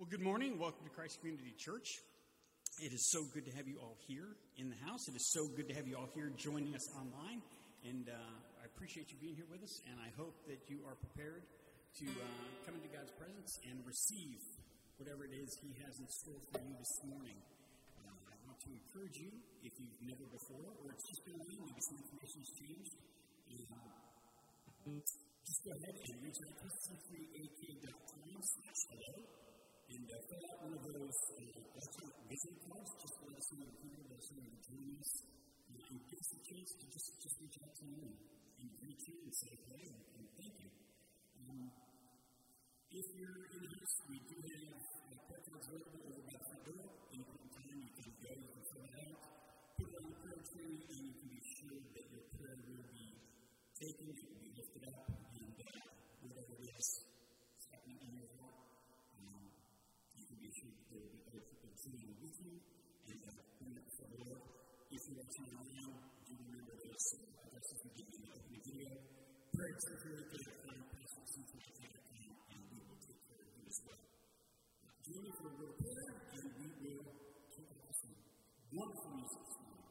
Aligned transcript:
Well, 0.00 0.08
good 0.08 0.24
morning. 0.24 0.56
Welcome 0.56 0.80
to 0.88 0.94
Christ 0.96 1.20
Community 1.20 1.52
Church. 1.60 2.00
It 2.80 2.88
is 2.88 3.12
so 3.12 3.20
good 3.36 3.44
to 3.44 3.52
have 3.52 3.68
you 3.68 3.76
all 3.84 4.00
here 4.08 4.32
in 4.56 4.72
the 4.72 4.80
house. 4.88 5.04
It 5.04 5.12
is 5.12 5.28
so 5.28 5.44
good 5.52 5.68
to 5.68 5.76
have 5.76 5.84
you 5.84 5.92
all 6.00 6.08
here 6.16 6.32
joining 6.40 6.72
us 6.72 6.88
online. 6.96 7.44
And 7.84 8.08
uh, 8.08 8.16
I 8.16 8.64
appreciate 8.64 9.12
you 9.12 9.20
being 9.20 9.36
here 9.36 9.44
with 9.52 9.60
us. 9.60 9.76
And 9.92 10.00
I 10.00 10.08
hope 10.16 10.32
that 10.48 10.56
you 10.72 10.80
are 10.88 10.96
prepared 10.96 11.44
to 12.00 12.06
uh, 12.16 12.24
come 12.64 12.80
into 12.80 12.88
God's 12.88 13.12
presence 13.20 13.52
and 13.68 13.76
receive 13.84 14.40
whatever 14.96 15.28
it 15.28 15.36
is 15.36 15.52
He 15.60 15.76
has 15.84 15.92
in 16.00 16.08
store 16.08 16.40
for 16.48 16.64
you 16.64 16.72
this 16.80 16.96
morning. 17.04 17.36
Uh, 18.00 18.32
I 18.32 18.40
want 18.48 18.56
to 18.56 18.72
encourage 18.72 19.20
you, 19.20 19.28
if 19.60 19.76
you've 19.76 20.00
never 20.00 20.24
before, 20.32 20.80
or 20.80 20.96
it's 20.96 21.12
just 21.12 21.28
been 21.28 21.36
a 21.36 21.44
while, 21.44 21.60
maybe 21.60 21.84
some 21.84 22.00
has 22.08 22.48
changed, 22.56 22.96
just 25.44 25.60
go 25.60 25.76
ahead 25.76 25.92
and 25.92 26.16
reach 26.24 26.40
out 26.40 26.56
to 26.56 26.68
c3ak.com 26.88 28.40
slash 28.40 28.80
hello 28.96 29.49
and 29.90 30.06
uh, 30.06 30.22
fill 30.22 30.44
out 30.46 30.58
one 30.62 30.74
of 30.78 30.82
those 30.86 31.18
uh, 31.34 31.50
visiting 32.30 32.62
cards 32.62 32.90
just 32.94 33.16
let 33.26 33.34
us 33.34 33.46
know 33.50 33.66
you're 33.66 33.90
here, 33.90 33.98
let 34.06 34.22
us 34.22 34.28
know 34.30 34.42
you're 34.46 34.62
joining 34.70 34.94
us, 35.02 35.12
uh, 35.66 35.90
and 35.90 35.98
give 36.06 36.20
us 36.22 36.30
a 36.30 36.40
chance 36.46 36.70
to 36.78 36.84
just, 36.94 37.08
just 37.18 37.36
reach 37.42 37.58
out 37.58 37.74
to 37.74 37.84
you 37.90 37.98
and, 38.06 38.70
greet 38.78 39.00
you 39.02 39.16
and 39.18 39.34
say 39.34 39.50
hello 39.66 39.82
and, 40.14 40.26
thank 40.38 40.54
you. 40.62 40.70
Um, 41.42 41.74
if 42.94 43.06
you're 43.18 43.42
in 43.50 43.62
house, 43.66 43.94
we 44.06 44.18
do 44.30 44.38
have 44.38 44.78
uh, 44.78 45.18
prayer 45.26 45.42
cards 45.42 45.66
available 45.66 46.06
over 46.06 46.22
by 46.22 46.34
the 46.38 46.44
front 46.46 46.62
door. 46.70 46.86
Any 47.10 47.24
point 47.26 47.42
in 47.42 47.50
time, 47.50 47.78
you 47.82 47.90
can 47.90 48.10
go, 48.14 48.30
you 48.30 48.46
can 48.46 48.64
fill 48.70 48.84
it 48.86 48.94
out, 48.94 49.18
put 49.74 49.86
it 49.90 49.94
on 49.98 50.04
the 50.06 50.16
prayer 50.22 50.42
tree, 50.54 50.76
and 50.86 50.98
you 51.02 51.12
can 51.18 51.28
be 51.34 51.42
sure 51.50 51.82
that 51.98 52.06
your 52.14 52.24
prayer 52.38 52.56
will 52.62 52.86
be 52.94 53.06
taken, 53.74 54.06
it 54.06 54.22
will 54.22 54.38
be 54.38 54.50
lifted 54.54 54.84
up, 54.86 55.02
and 55.10 55.54
uh, 55.58 55.82
whatever 56.22 56.54
it 56.62 56.70
is 56.78 57.09
do 65.10 66.34
remember 66.38 66.70
those 66.70 67.06
addresses 67.42 67.82
we 67.82 67.90
give 67.98 68.06
you 68.14 68.30
Cynthia, 71.26 71.66
and 72.46 72.62
we 72.70 72.78
will 72.78 73.00
take 73.02 73.18
care 73.26 73.42
of 73.42 73.50
you 73.58 73.66
as 73.66 73.78
well. 73.90 73.98
For 75.10 75.50
a 75.50 75.54
little 75.58 75.74
prayer, 75.82 76.14
and 76.30 76.46
we 76.54 76.94
will 76.94 77.10
off 77.74 77.90
some 77.90 78.22
wonderful 78.70 79.10
music 79.18 79.42
this. 79.50 79.82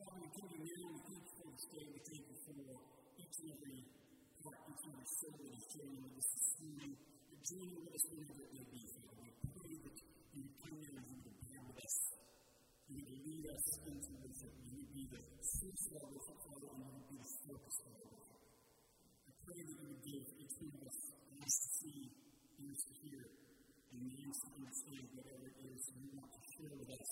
Father, 0.00 0.24
we 0.24 0.28
to 0.32 0.56
you 0.56 0.64
now, 0.64 0.96
thank 1.04 1.20
you 1.20 1.36
for 1.36 1.52
this 1.52 1.66
day, 1.68 1.84
we 1.84 2.00
thank 2.00 2.24
you 2.32 2.38
for 2.40 2.64
each 3.20 3.36
and 3.44 3.48
every 3.60 3.76
each 4.72 4.84
and 4.88 4.96
every 4.96 5.08
soul 5.20 5.36
that 5.36 5.52
is 5.52 5.68
joining 5.68 6.08
us 6.16 6.28
this 6.32 6.48
morning. 6.64 6.96
You're 7.28 7.44
joining 7.44 7.84
us 7.92 8.04
whenever 8.08 8.40
it 8.40 8.52
may 8.56 8.64
be, 8.72 8.80
substance 13.60 14.08
of 14.08 14.16
the 14.24 14.32
church 14.32 14.56
may 14.72 14.84
be 14.88 15.02
the 15.12 15.20
source 15.44 15.84
level 15.92 16.16
for 16.24 16.36
Father 16.48 16.68
and 16.72 16.80
may 16.80 17.04
be 17.12 17.16
the 17.20 17.28
focus 17.44 17.76
level. 17.84 18.16
I 19.28 19.32
pray 19.44 19.60
that 19.60 19.76
you 19.76 19.84
would 19.84 20.00
give 20.00 20.24
each 20.40 20.56
one 20.64 20.74
of 20.80 20.82
us 20.88 20.98
eyes 21.36 21.56
to 21.60 21.68
see, 21.76 22.00
ears 22.56 22.80
to 22.88 22.94
hear, 23.04 23.20
and 23.92 24.00
minds 24.00 24.38
to 24.40 24.48
understand 24.56 25.04
whatever 25.12 25.44
it 25.44 25.58
is 25.60 25.80
you 25.92 26.08
want 26.16 26.30
to 26.32 26.42
share 26.56 26.72
with 26.72 26.88
us 26.88 27.10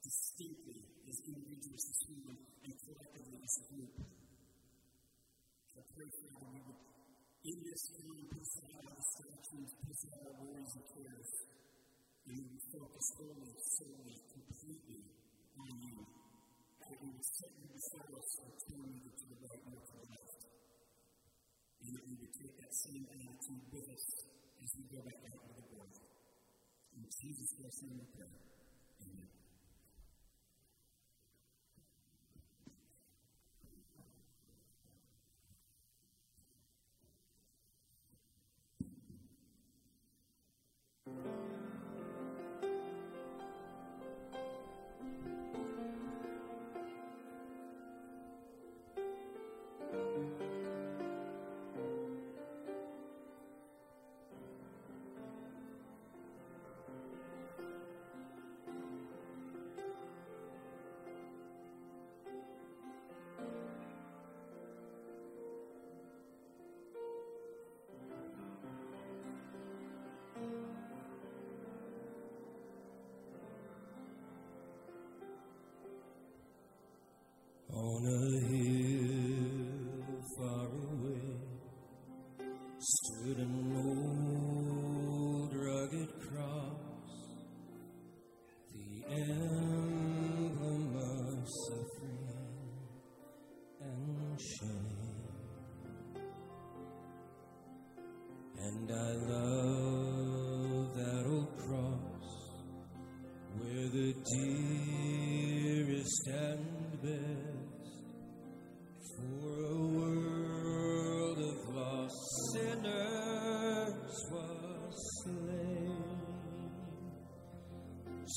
distinctly 0.00 0.80
as 1.12 1.16
individuals 1.28 1.84
as 1.92 1.98
human 2.08 2.36
and 2.64 2.72
collectively 2.80 3.38
as 3.44 3.54
a 3.60 3.64
group. 3.68 3.92
I 5.76 5.82
pray, 5.92 6.08
Father, 6.24 6.48
we 6.56 6.60
would 6.64 6.80
in 7.44 7.58
this 7.68 7.82
time 7.92 8.24
piece 8.32 8.56
out 8.64 8.80
our 8.80 8.96
distractions, 8.96 9.68
piece 9.84 10.04
out 10.08 10.24
our 10.24 10.36
worries 10.40 10.72
and 10.72 10.86
cares, 10.88 11.30
and 12.24 12.32
we 12.32 12.44
would 12.48 12.64
focus 12.72 13.04
solely, 13.20 13.52
solely, 13.76 14.16
completely 14.32 14.73
setting 17.24 17.66
the 17.72 17.80
source 17.80 18.30
or 18.44 18.52
to 18.52 18.72
the 18.72 19.38
right 19.40 19.62
or 19.64 19.80
to 19.80 19.94
the 19.96 20.06
left. 20.12 20.40
And 21.80 21.88
that 21.96 22.04
we 22.04 22.14
would 22.20 22.34
take 22.36 22.54
that 22.60 22.72
same 22.72 23.04
attitude 23.08 23.64
with 23.72 23.86
us 23.88 24.04
as 24.60 24.70
we 24.76 24.84
go 24.92 25.00
back 25.04 25.20
out 25.24 25.40
into 25.48 25.60
the 25.64 25.72
world. 25.72 25.96
In 26.96 27.04
Jesus' 27.08 27.56
name 27.58 27.96
we 27.96 28.06
pray. 28.12 28.32
Amen. 29.00 29.33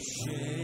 shame. 0.00 0.61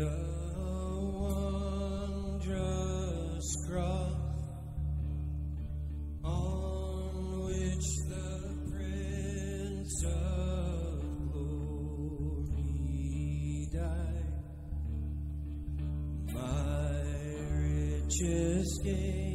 The 0.00 0.08
wondrous 2.32 3.48
cross 3.68 4.16
on 6.24 7.44
which 7.44 7.88
the 8.08 8.30
Prince 8.70 10.04
of 10.06 11.04
Glory 11.32 12.48
died, 13.74 14.40
my 16.32 17.04
gain. 18.82 19.29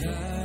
God. 0.00 0.37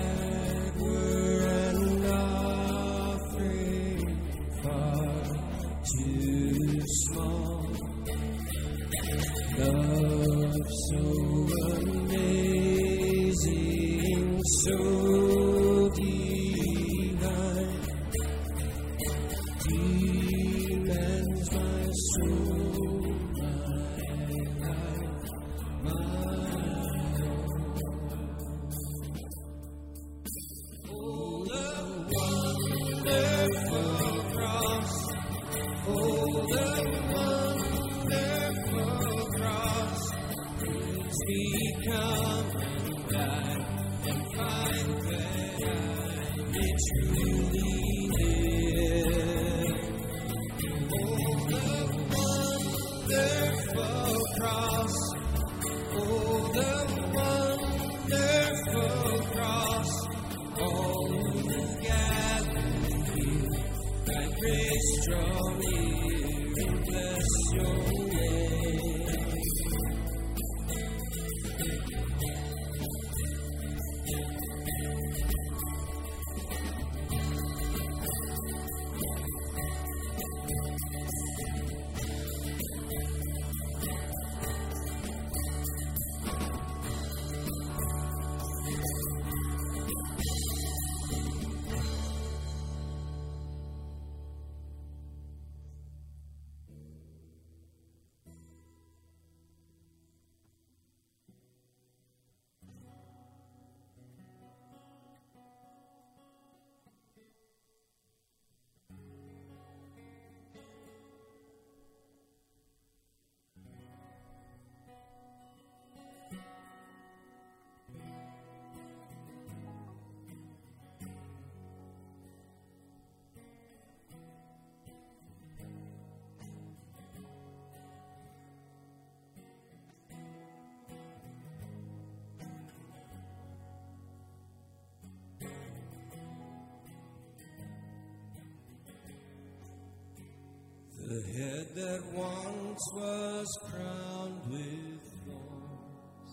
The 141.14 141.22
head 141.22 141.68
that 141.76 142.02
once 142.12 142.82
was 142.96 143.48
crowned 143.70 144.50
with 144.50 145.00
thorns 145.28 146.32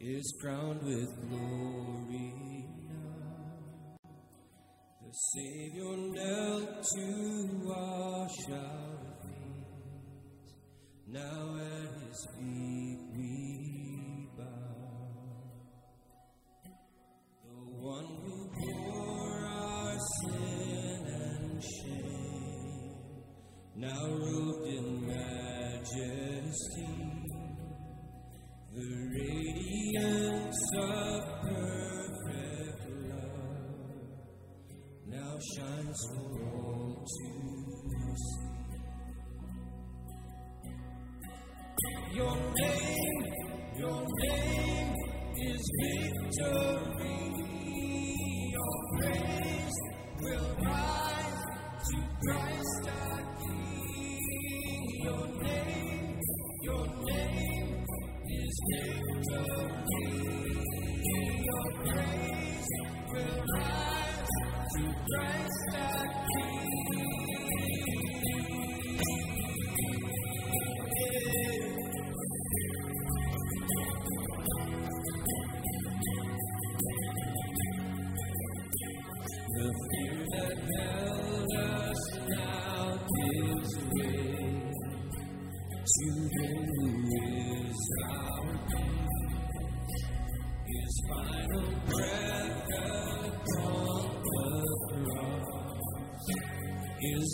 is 0.00 0.34
crowned 0.40 0.82
with 0.82 1.28
glory 1.28 2.66
now. 2.90 3.96
The 5.00 5.12
Savior 5.32 5.96
knelt 5.96 6.82
to 6.96 7.06
wash 7.62 8.38
our 8.50 8.98
feet, 9.22 10.48
now 11.06 11.56
at 11.56 11.90
his 12.02 12.26
feet. 12.36 12.63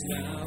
down. 0.08 0.39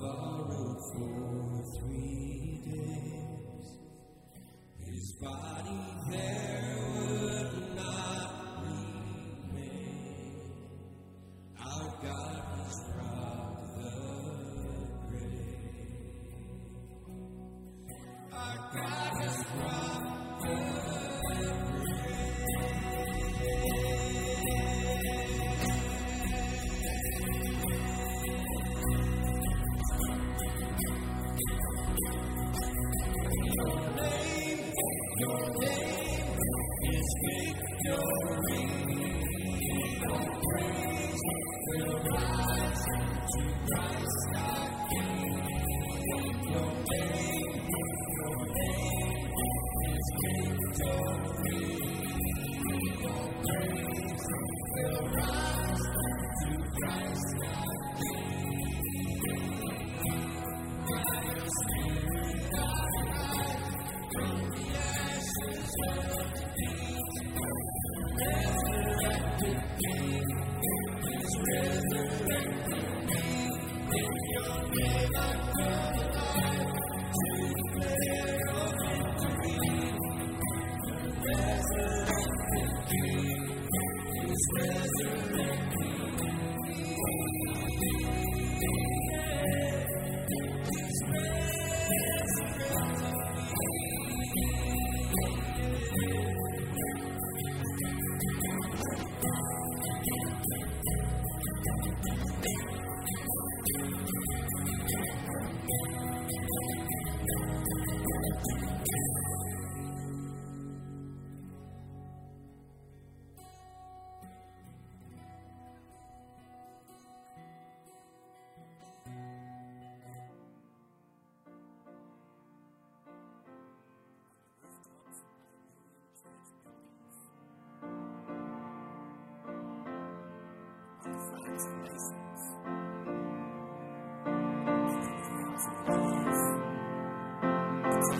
borrowed 0.00 0.78
for 0.92 1.64
three 1.80 2.60
days. 2.64 3.68
His 4.84 5.12
body 5.20 5.80
there 6.10 6.76
would 6.94 7.76
not 7.76 8.35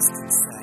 existence 0.09 0.56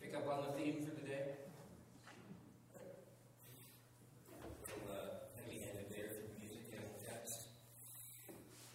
Pick 0.00 0.16
up 0.16 0.26
on 0.32 0.46
the 0.46 0.52
theme 0.56 0.80
for 0.80 0.94
the 0.96 1.06
day. 1.06 1.36
We'll 4.32 4.96
uh, 4.96 5.28
there 5.36 6.08
music 6.40 6.72
and 6.72 6.88
text. 7.04 7.36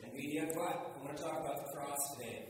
And 0.03 0.13
media, 0.13 0.45
but 0.53 0.61
I 0.61 1.03
want 1.03 1.17
to 1.17 1.23
talk 1.23 1.41
about 1.41 1.65
the 1.65 1.69
cross 1.73 1.97
today. 2.13 2.45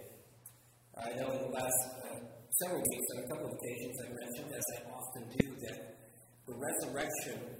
I 1.00 1.16
know 1.16 1.32
in 1.32 1.42
the 1.48 1.54
last 1.56 1.80
uh, 2.04 2.20
several 2.64 2.84
weeks 2.84 3.08
on 3.16 3.24
a 3.24 3.28
couple 3.32 3.48
of 3.48 3.54
occasions 3.56 3.96
I 3.96 4.10
mentioned, 4.12 4.52
as 4.52 4.66
I 4.76 4.80
often 4.92 5.24
do, 5.40 5.56
that 5.56 5.96
the 6.46 6.56
resurrection 6.60 7.55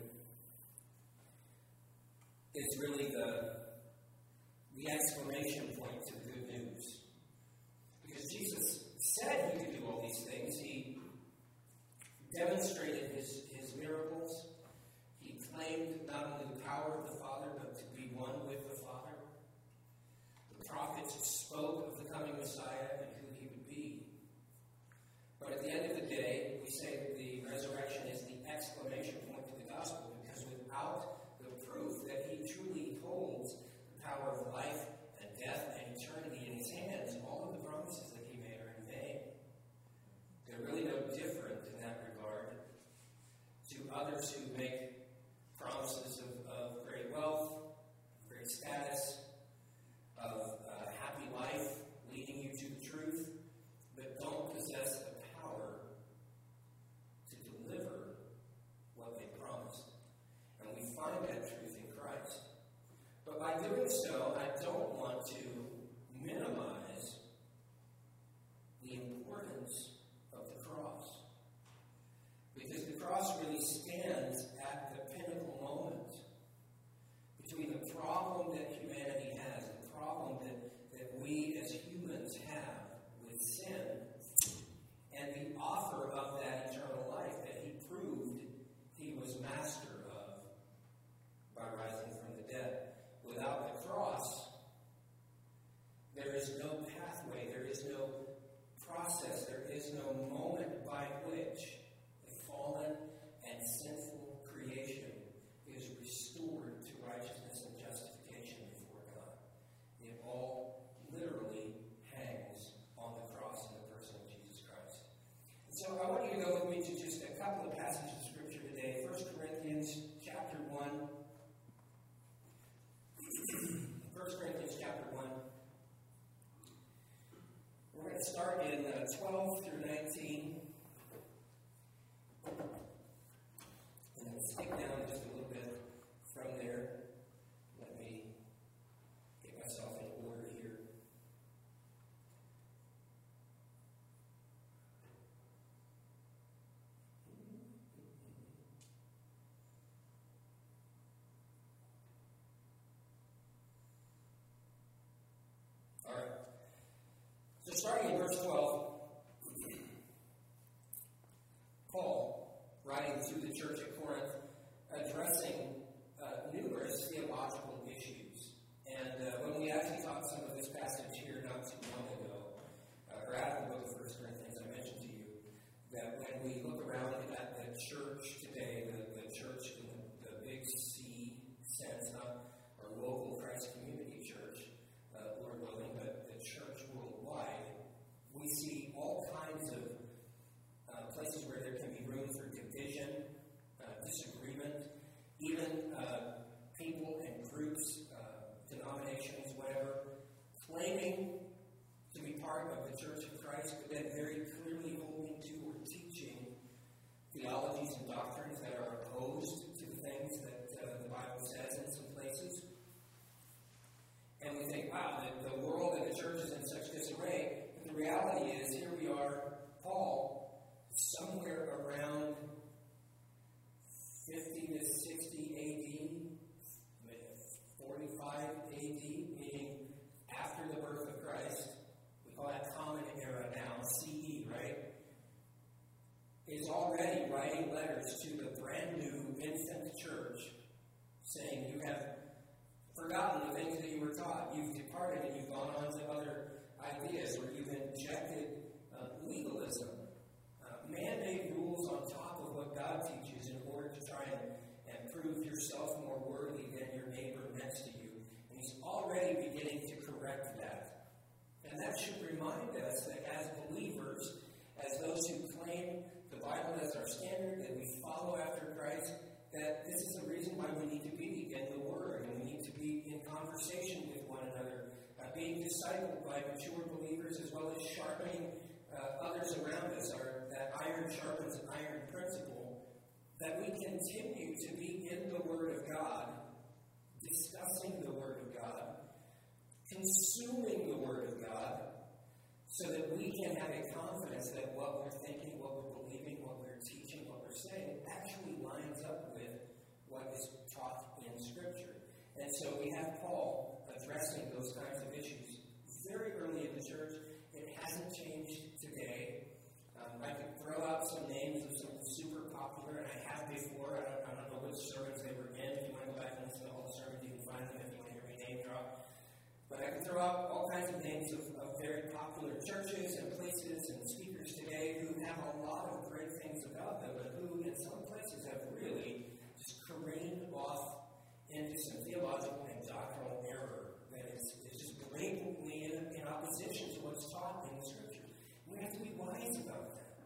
careened 329.88 330.54
off 330.54 331.08
into 331.50 331.78
some 331.80 332.04
theological 332.04 332.68
and 332.70 332.86
doctrinal 332.88 333.46
error 333.50 333.96
that 334.12 334.26
is, 334.36 334.54
is 334.72 334.82
just 334.82 334.94
blatantly 335.10 335.86
in, 335.86 336.20
in 336.20 336.28
opposition 336.28 336.90
to 336.94 337.00
what's 337.06 337.32
taught 337.32 337.66
in 337.70 337.80
the 337.80 337.86
Scripture. 337.86 338.26
We 338.68 338.78
have 338.82 338.92
to 338.92 339.00
be 339.00 339.14
wise 339.18 339.56
about 339.64 339.96
that. 339.96 340.20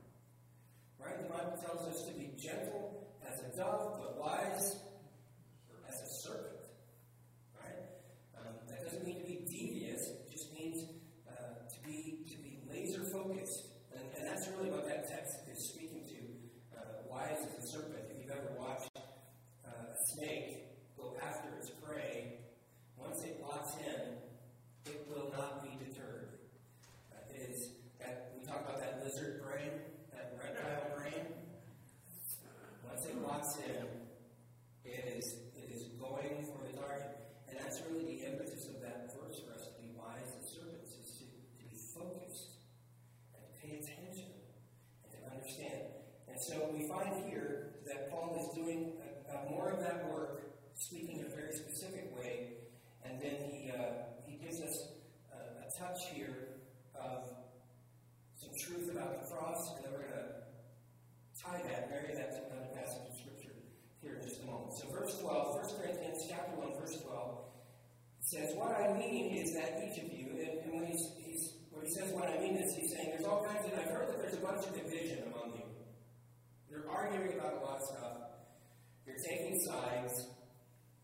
Right? 0.99 1.21
The 1.21 1.29
Bible 1.29 1.57
tells 1.61 1.87
us 1.87 2.07
to 2.07 2.13
be 2.13 2.31
gentle 2.37 3.07
as 3.27 3.39
a 3.39 3.57
dove, 3.57 3.99
but 3.99 4.19
wise 4.19 4.75
as 5.87 5.95
a 5.95 6.09
serpent. 6.23 6.65
Right? 7.55 7.83
Um, 8.37 8.53
that 8.69 8.83
doesn't 8.83 9.05
mean 9.05 9.19
to 9.19 9.27
be 9.27 9.45
devious. 9.45 10.01
It 10.07 10.31
just 10.31 10.53
means 10.53 10.83
uh, 11.27 11.67
to 11.67 11.79
be 11.85 12.25
to 12.29 12.37
be 12.37 12.59
laser 12.69 13.03
focused, 13.11 13.67
and, 13.93 14.03
and 14.17 14.27
that's 14.27 14.47
really 14.57 14.71
what 14.71 14.85
that 14.87 15.07
text 15.09 15.35
is 15.51 15.69
speaking 15.73 16.05
to. 16.07 16.77
Uh, 16.77 16.81
wise 17.09 17.37
as 17.45 17.63
a 17.63 17.67
serpent. 17.67 18.03
If 18.09 18.21
you've 18.21 18.31
ever 18.31 18.51
watched 18.57 18.89
uh, 18.95 19.69
a 19.69 19.97
snake 20.15 20.65
go 20.97 21.15
after 21.21 21.49
its 21.57 21.69
prey, 21.83 22.39
once 22.97 23.23
it 23.23 23.41
locks 23.41 23.75
in, 23.85 24.17
it 24.91 25.07
will 25.09 25.31
not 25.37 25.63
be 25.63 25.77
deterred. 25.83 26.39
Uh, 27.11 27.33
it 27.33 27.49
is 27.49 27.69
that 27.99 28.31
we 28.37 28.45
talk 28.45 28.61
about 28.61 28.79
that 28.79 29.03
lizard 29.03 29.41
brain, 29.43 29.71
that 30.13 30.35
reptile 30.37 30.97
brain. 30.97 31.25
Once 32.87 33.05
it 33.05 33.17
locks 33.21 33.57
in, 33.57 33.87
it 34.85 35.17
is 35.17 35.35
it 35.55 35.69
is 35.73 35.83
going 35.99 36.45
for 36.45 36.65
the 36.65 36.73
target. 36.77 37.17
And 37.49 37.57
that's 37.59 37.81
really 37.89 38.05
the 38.05 38.25
impetus 38.25 38.67
of 38.67 38.81
that 38.81 39.11
verse 39.15 39.39
for 39.45 39.53
us 39.53 39.67
to 39.67 39.81
be 39.81 39.91
wise 39.97 40.29
as 40.39 40.49
serpents, 40.53 40.93
is 40.97 41.09
to, 41.19 41.25
to 41.25 41.63
be 41.69 41.77
focused 41.93 42.57
and 43.33 43.41
to 43.43 43.49
pay 43.61 43.77
attention 43.77 44.29
and 45.03 45.09
to 45.13 45.19
understand. 45.31 45.83
And 46.27 46.37
so 46.41 46.69
we 46.73 46.87
find 46.87 47.29
here 47.29 47.75
that 47.85 48.09
Paul 48.11 48.37
is 48.39 48.55
doing 48.55 48.93
uh, 49.01 49.33
uh, 49.33 49.49
more 49.49 49.69
of 49.69 49.79
that 49.81 50.09
work, 50.09 50.43
speaking 50.75 51.19
in 51.19 51.25
a 51.25 51.35
very 51.35 51.53
specific 51.53 52.15
way, 52.17 52.53
and 53.03 53.21
then 53.21 53.49
he, 53.51 53.71
uh, 53.71 54.07
he 54.25 54.37
gives 54.37 54.61
us 54.61 54.75
a, 55.33 55.65
a 55.65 55.67
touch 55.79 55.99
here 56.13 56.59
of 56.95 57.29
some 58.35 58.51
truth 58.65 58.89
about 58.91 59.19
the 59.21 59.27
cross, 59.33 59.75
and 59.75 59.85
then 59.85 59.91
we're 59.93 60.07
going 60.07 60.15
to 60.15 60.39
tie 61.41 61.61
that, 61.67 61.89
marry 61.89 62.13
that 62.15 62.31
to 62.31 62.39
another 62.51 62.71
passage 62.75 63.03
of 63.09 63.15
Scripture 63.19 63.55
here 64.01 64.19
in 64.21 64.23
just 64.27 64.41
a 64.41 64.45
moment. 64.45 64.71
So, 64.79 64.91
verse 64.91 65.17
12, 65.19 65.55
1 65.55 65.81
Corinthians 65.81 66.19
chapter 66.29 66.55
1, 66.55 66.79
verse 66.79 66.95
12, 67.01 67.39
says, 68.21 68.55
What 68.55 68.75
I 68.77 68.93
mean 68.93 69.35
is 69.35 69.53
that 69.55 69.81
each 69.83 69.97
of 70.03 70.11
you, 70.13 70.37
and, 70.37 70.63
and 70.63 70.73
when, 70.73 70.85
he's, 70.85 71.03
he's, 71.17 71.53
when 71.71 71.85
he 71.85 71.91
says 71.91 72.13
what 72.13 72.29
I 72.29 72.37
mean 72.39 72.55
is, 72.55 72.75
he's 72.75 72.93
saying 72.93 73.09
there's 73.15 73.25
all 73.25 73.43
kinds 73.43 73.65
of, 73.65 73.73
I've 73.73 73.89
heard 73.89 74.09
that 74.09 74.19
there's 74.21 74.37
a 74.37 74.43
bunch 74.43 74.65
of 74.67 74.75
division 74.75 75.23
among 75.33 75.57
you. 75.57 75.65
You're 76.69 76.88
arguing 76.99 77.39
about 77.39 77.53
a 77.53 77.59
lot 77.63 77.75
of 77.75 77.83
stuff. 77.95 78.17
You're 79.05 79.21
taking 79.27 79.59
sides. 79.65 80.27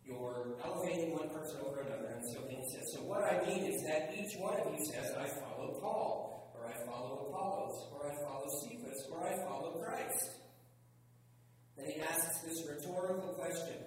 You're 0.06 0.58
elevating 0.64 1.14
one 1.14 1.30
person 1.30 1.58
over 1.66 1.82
another. 1.82 2.20
And 2.20 2.24
so 2.34 2.42
then 2.42 2.58
he 2.60 2.66
says, 2.70 2.84
So 2.94 3.02
what 3.04 3.24
I 3.24 3.44
mean 3.48 3.64
is 3.66 3.82
that 3.88 4.14
each 4.14 4.38
one 4.38 4.60
of 4.60 4.68
you 4.72 4.86
says, 4.86 5.12
I 5.18 5.28
follow 5.40 5.80
Paul, 5.82 6.54
or 6.56 6.68
I 6.68 6.76
follow 6.86 7.28
Apollos, 7.30 7.90
or 7.94 8.12
I 8.12 8.16
follow 8.24 8.48
Cephas, 8.62 9.08
or 9.12 9.26
I 9.26 9.34
follow 9.48 9.82
Christ. 9.82 10.42
Then 11.78 11.88
he 11.88 12.02
asks 12.02 12.42
this 12.42 12.64
rhetorical 12.68 13.34
question. 13.34 13.78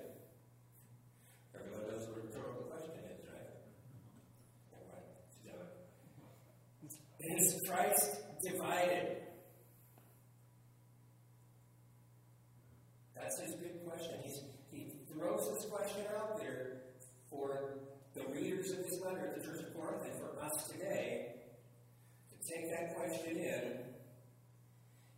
Everyone 1.54 1.86
knows 1.88 2.08
what 2.08 2.18
a 2.18 2.26
rhetorical 2.26 2.64
question 2.64 2.94
is, 3.04 3.20
right? 3.28 3.54
Do 5.44 5.52
it. 7.20 7.40
Is 7.40 7.62
Christ 7.68 8.16
divided? 8.42 9.18
That's 13.28 13.40
his 13.42 13.56
big 13.56 13.84
question. 13.84 14.14
He's, 14.24 14.40
he 14.72 14.86
throws 15.12 15.52
this 15.52 15.57
question 15.70 16.04
out 16.16 16.40
there 16.40 16.80
for 17.30 17.78
the 18.14 18.24
readers 18.32 18.70
of 18.70 18.78
this 18.78 19.00
letter 19.04 19.28
at 19.28 19.36
the 19.36 19.44
Church 19.44 19.60
of 19.60 19.74
Corinth 19.74 20.02
and 20.04 20.14
for 20.16 20.42
us 20.42 20.68
today 20.72 21.34
to 22.30 22.36
take 22.52 22.70
that 22.70 22.96
question 22.96 23.36
in 23.36 23.78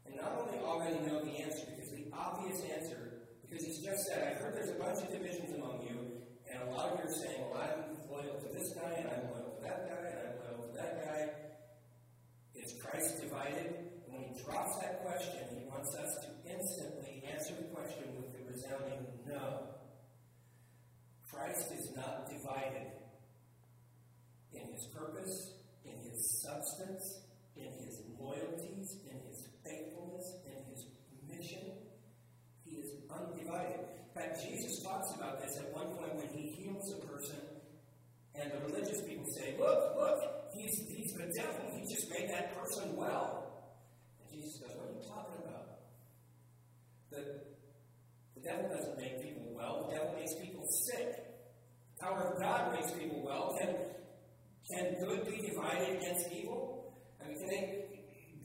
and 0.07 0.17
not 0.17 0.35
only 0.41 0.59
already 0.59 0.99
know 1.07 1.23
the 1.23 1.39
answer, 1.39 1.67
because 1.71 1.91
the 1.91 2.07
obvious 2.13 2.61
answer, 2.75 3.23
because 3.47 3.65
he's 3.65 3.79
just 3.79 4.07
said, 4.07 4.27
I've 4.27 4.43
heard 4.43 4.55
there's 4.55 4.71
a 4.71 4.79
bunch 4.79 4.99
of 4.99 5.11
divisions 5.11 5.55
among 5.55 5.87
you, 5.87 6.19
and 6.51 6.69
a 6.69 6.71
lot 6.75 6.91
of 6.91 6.99
you 6.99 7.07
are 7.07 7.15
saying, 7.15 7.47
well, 7.47 7.63
I'm 7.63 7.95
loyal 8.11 8.35
to 8.41 8.49
this 8.53 8.75
guy, 8.75 8.91
and 8.99 9.07
I'm 9.07 9.31
loyal 9.31 9.55
to 9.55 9.63
that 9.63 9.87
guy, 9.87 10.03
and 10.03 10.19
I'm 10.19 10.37
loyal 10.43 10.67
to 10.67 10.75
that 10.75 11.07
guy. 11.07 11.31
Is 12.59 12.75
Christ 12.83 13.23
divided? 13.23 13.71
When 14.11 14.23
he 14.23 14.43
drops 14.43 14.83
that 14.83 15.07
question, 15.07 15.47
he 15.55 15.63
wants 15.71 15.95
us 15.95 16.11
to 16.27 16.51
instantly 16.51 17.23
answer 17.31 17.55
the 17.55 17.71
question 17.71 18.03
with 18.19 18.35
the 18.35 18.43
resounding 18.51 19.07
no. 19.31 19.80
Christ 21.33 21.73
is 21.73 21.93
not 21.95 22.29
divided 22.29 22.91
in 24.53 24.73
his 24.73 24.87
purpose, 24.93 25.55
in 25.85 25.97
his 26.11 26.43
substance, 26.43 27.23
in 27.57 27.71
his 27.85 28.03
loyalties, 28.19 28.99
in 29.09 29.17
his 29.29 29.49
faithfulness, 29.65 30.27
in 30.47 30.59
his 30.71 30.87
mission. 31.29 31.71
He 32.65 32.77
is 32.77 32.91
undivided. 33.11 33.79
In 33.81 34.15
fact, 34.15 34.43
Jesus 34.43 34.83
talks 34.83 35.15
about 35.17 35.41
this 35.41 35.57
at 35.59 35.73
one 35.73 35.95
point 35.95 36.17
when 36.17 36.29
he 36.29 36.51
heals 36.51 36.93
a 36.95 37.07
person, 37.07 37.39
and 38.35 38.51
the 38.51 38.59
religious 38.67 39.01
people 39.03 39.25
say, 39.37 39.55
Look, 39.59 39.97
look, 39.97 40.19
he's, 40.55 40.75
he's 40.89 41.13
the 41.13 41.31
devil. 41.37 41.71
He 41.73 41.95
just 41.95 42.11
made 42.11 42.29
that 42.31 42.57
person 42.59 42.97
well. 42.97 43.71
And 44.21 44.31
Jesus 44.35 44.59
goes, 44.59 44.77
What 44.77 44.89
are 44.89 44.95
you 44.95 45.07
talking 45.07 45.47
about? 45.47 45.67
The, 47.11 47.50
the 48.41 48.49
devil 48.49 48.69
doesn't 48.69 48.97
make 48.97 49.21
people 49.23 49.53
well, 49.55 49.87
the 49.89 49.97
devil 49.97 50.15
makes 50.17 50.35
people 50.41 50.65
sick. 50.89 51.13
The 51.99 52.07
power 52.07 52.33
of 52.33 52.41
God 52.41 52.73
makes 52.73 52.91
people 52.93 53.23
well. 53.23 53.57
Can, 53.61 53.77
can 54.73 54.95
good 55.05 55.27
be 55.27 55.49
divided 55.49 56.01
against 56.01 56.33
evil? 56.33 56.97
I 57.23 57.29
mean, 57.29 57.37
they, 57.47 57.85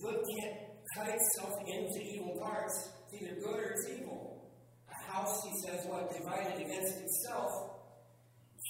good 0.02 0.20
can't 0.20 0.56
cut 0.96 1.08
itself 1.08 1.54
into 1.66 2.02
evil 2.04 2.38
parts. 2.42 2.90
It's 3.08 3.22
either 3.22 3.36
good 3.40 3.56
or 3.56 3.72
it's 3.72 3.90
evil. 3.90 4.52
A 4.90 5.12
house, 5.12 5.42
he 5.44 5.54
says, 5.66 5.86
what 5.88 6.12
divided 6.12 6.62
against 6.62 6.98
itself 6.98 7.52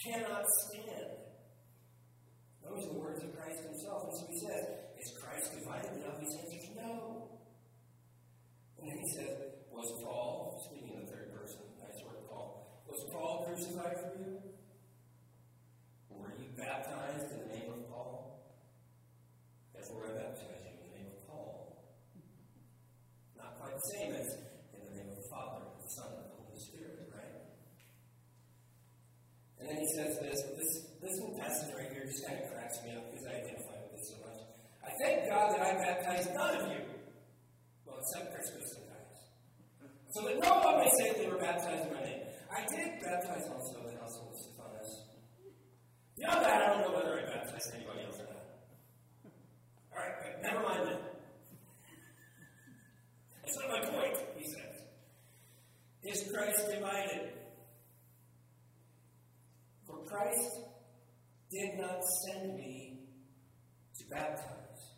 cannot 0.06 0.46
stand. 0.70 1.26
Those 2.62 2.86
are 2.86 2.94
the 2.94 3.00
words 3.00 3.24
of 3.24 3.34
Christ 3.38 3.62
himself. 3.62 4.10
And 4.10 4.14
so 4.18 4.26
he 4.30 4.38
says, 4.42 4.64
Is 4.98 5.10
Christ 5.22 5.54
divided? 5.54 5.92
And 5.94 6.02
the 6.02 6.08
obvious 6.10 6.34
answer 6.42 6.58
is 6.58 6.70
no. 6.76 7.30
And 8.78 8.90
then 8.90 8.98
he 8.98 9.08
says, 9.18 9.32
Was 9.72 9.90
Paul, 10.04 10.62
speaking 10.66 10.98
in 10.98 11.06
the 11.06 11.12
third 11.12 11.30
person, 11.34 11.62
nice 11.78 12.02
word, 12.06 12.26
Paul, 12.30 12.84
was 12.96 13.12
Paul 13.12 13.44
crucified 13.44 14.00
for 14.00 14.12
you? 14.24 14.40
Were 16.08 16.32
you 16.40 16.48
baptized 16.56 17.28
in 17.28 17.40
the 17.44 17.52
name 17.52 17.68
of 17.68 17.92
Paul? 17.92 18.40
Therefore, 19.76 20.08
I 20.08 20.12
baptize 20.16 20.64
you 20.64 20.72
in 20.72 20.80
the 20.80 20.94
name 20.96 21.12
of 21.12 21.20
Paul. 21.28 21.76
Not 23.36 23.60
quite 23.60 23.76
the 23.76 23.88
same 24.00 24.16
as 24.16 24.28
in 24.72 24.80
the 24.88 24.96
name 24.96 25.12
of 25.12 25.18
the 25.20 25.28
Father, 25.28 25.68
the 25.76 25.92
Son, 25.92 26.08
and 26.08 26.24
the 26.24 26.40
Holy 26.40 26.56
Spirit, 26.56 27.12
right? 27.12 27.36
And 29.60 29.68
then 29.68 29.76
he 29.76 29.88
says 30.00 30.16
this, 30.24 30.40
this, 30.56 30.72
this 31.04 31.14
little 31.20 31.36
passage 31.36 31.76
right 31.76 31.92
here 31.92 32.08
just 32.08 32.24
kind 32.24 32.40
of 32.40 32.48
cracks 32.48 32.80
me 32.80 32.96
up 32.96 33.12
because 33.12 33.28
I 33.28 33.44
identify 33.44 33.76
with 33.84 33.92
this 34.00 34.08
so 34.08 34.16
much. 34.24 34.40
I 34.88 34.92
thank 35.04 35.28
God 35.28 35.52
that 35.52 35.62
I 35.68 35.72
baptized 35.84 36.32
none 36.32 36.64
of 36.64 36.72
you. 36.72 36.80
Well, 37.84 38.00
except 38.00 38.32
and 38.32 38.88
Gaius. 38.88 39.20
So 40.16 40.24
that 40.32 40.40
no 40.40 40.64
one 40.64 40.80
may 40.80 40.92
say 40.96 41.12
they 41.20 41.28
were 41.28 41.44
baptized 41.44 41.92
in 41.92 41.94
my 41.94 42.00
name. 42.00 42.25
I 42.56 42.66
did 42.68 43.02
baptize 43.02 43.50
myself 43.50 43.84
the 43.84 44.00
household 44.00 44.32
of 44.32 44.40
Stephanus. 44.40 45.04
Beyond 46.18 46.46
that, 46.46 46.62
I 46.62 46.68
don't 46.68 46.82
know 46.82 46.98
whether 46.98 47.20
I 47.20 47.26
baptized 47.26 47.76
anybody 47.76 48.06
else 48.06 48.20
or 48.20 48.24
not. 48.32 49.34
All 49.92 50.00
right, 50.00 50.16
right 50.22 50.42
never 50.42 50.64
mind 50.64 50.88
that. 50.88 51.02
That's 53.44 53.60
not 53.60 53.70
my 53.70 53.82
point, 53.90 54.18
he 54.38 54.46
says. 54.46 54.76
Is 56.04 56.32
Christ 56.32 56.70
divided? 56.72 57.34
For 59.86 59.98
Christ 60.06 60.60
did 61.52 61.78
not 61.78 62.00
send 62.26 62.56
me 62.56 63.02
to 63.98 64.06
baptize, 64.10 64.95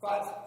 But 0.00 0.39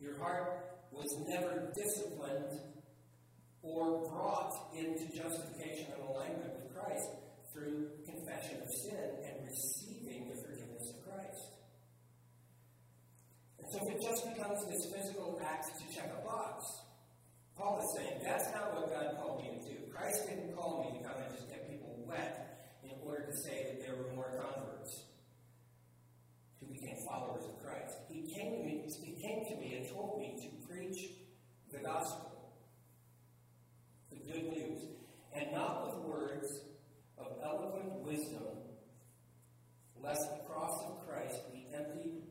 Your 0.00 0.18
heart 0.18 0.80
was 0.90 1.06
never 1.28 1.70
disciplined 1.76 2.58
or 3.62 4.08
brought 4.08 4.72
into 4.74 5.04
justification 5.14 5.92
and 5.92 6.08
alignment 6.08 6.56
with 6.56 6.74
Christ 6.74 7.04
through 7.52 7.90
confession 8.06 8.62
of 8.62 8.68
sin 8.82 9.04
and 9.28 9.44
receiving 9.44 10.32
the 10.32 10.40
forgiveness 10.40 10.88
of 10.96 11.04
Christ. 11.04 11.44
And 13.60 13.66
so 13.68 13.78
if 13.84 13.96
it 13.96 14.02
just 14.02 14.24
becomes 14.24 14.64
this 14.64 14.88
physical 14.88 15.38
act 15.44 15.68
to 15.78 15.94
check 15.94 16.08
a 16.16 16.24
box, 16.24 16.64
Paul 17.54 17.84
is 17.84 18.00
saying 18.00 18.20
that's 18.24 18.48
not 18.54 18.74
what 18.74 18.88
God 18.88 19.20
called 19.20 19.42
me 19.42 19.52
to 19.52 19.60
do. 19.68 19.76
Christ 19.92 20.26
didn't 20.26 20.56
call 20.56 20.80
me 20.80 20.98
to 20.98 21.04
come 21.04 21.20
and 21.20 21.36
just 21.36 21.46
get 21.50 21.68
people 21.68 21.92
wet 22.08 22.72
in 22.82 22.96
order 23.04 23.26
to 23.26 23.36
say 23.36 23.68
that 23.68 23.84
there 23.84 23.96
were 23.96 24.14
more 24.16 24.32
converts 24.40 25.09
followers 27.10 27.44
of 27.44 27.64
Christ. 27.64 27.96
He 28.08 28.22
came, 28.32 28.64
me, 28.64 28.88
he 29.02 29.12
came 29.20 29.44
to 29.46 29.56
me 29.56 29.76
and 29.76 29.88
told 29.88 30.18
me 30.18 30.36
to 30.40 30.68
preach 30.68 31.10
the 31.72 31.78
gospel, 31.78 32.52
the 34.10 34.32
good 34.32 34.52
news, 34.52 34.82
and 35.34 35.52
not 35.52 35.86
with 35.86 36.04
words 36.04 36.46
of 37.18 37.26
eloquent 37.44 37.92
wisdom, 38.04 38.42
lest 40.00 40.20
the 40.30 40.52
cross 40.52 40.72
of 40.86 41.06
Christ 41.08 41.52
be 41.52 41.66
emptied 41.74 42.22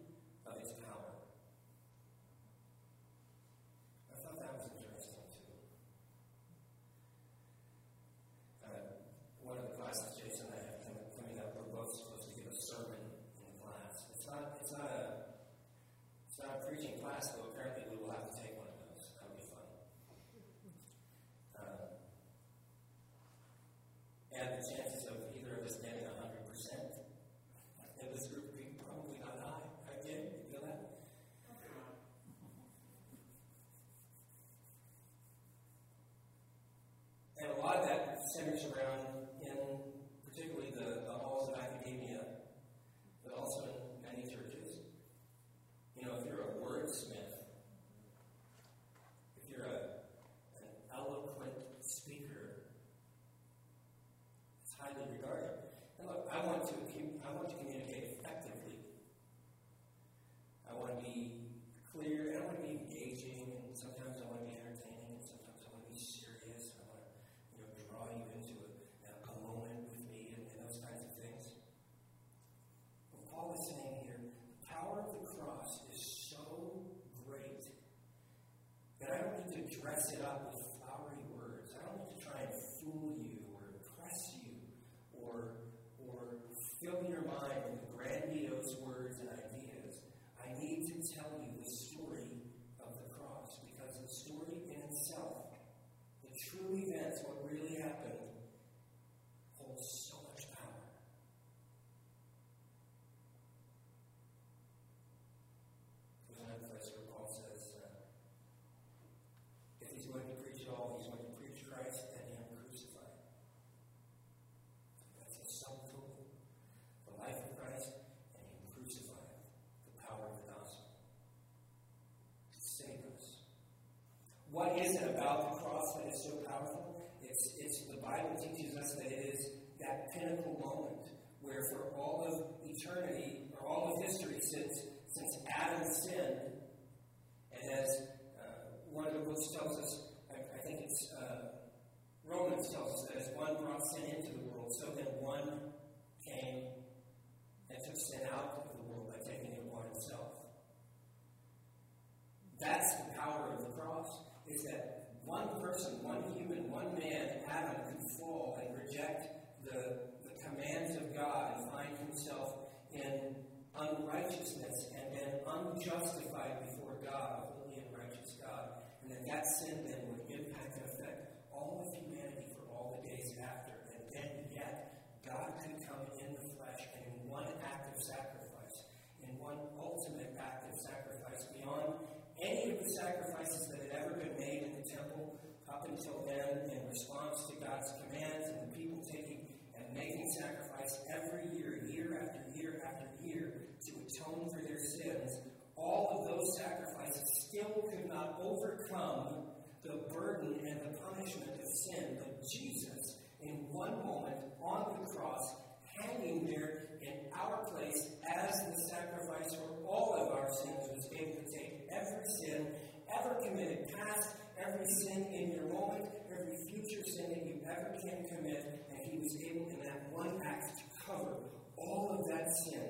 ever 213.30 213.42
committed, 213.42 213.90
past 213.96 214.36
every 214.58 214.86
sin 214.86 215.26
in 215.32 215.52
your 215.52 215.74
moment, 215.74 216.06
every 216.32 216.56
future 216.68 217.04
sin 217.04 217.30
that 217.30 217.46
you 217.46 217.62
ever 217.66 217.98
can 218.02 218.26
commit, 218.26 218.88
and 218.90 219.00
He 219.12 219.18
was 219.18 219.36
able 219.42 219.70
in 219.70 219.80
that 219.84 220.12
one 220.12 220.42
act 220.46 220.78
to 220.78 220.84
cover 221.06 221.36
all 221.78 222.18
of 222.18 222.28
that 222.28 222.48
sin 222.64 222.90